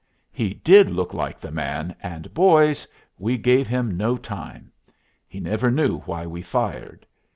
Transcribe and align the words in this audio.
He 0.31 0.55
did 0.55 0.89
look 0.89 1.13
like 1.13 1.39
the 1.39 1.51
man, 1.51 1.95
and 2.01 2.33
boys! 2.33 2.87
we 3.19 3.37
gave 3.37 3.67
him 3.67 3.95
no 3.95 4.17
time! 4.17 4.71
He 5.27 5.39
never 5.39 5.69
knew 5.69 5.99
why 5.99 6.25
we 6.25 6.41
fired. 6.41 7.05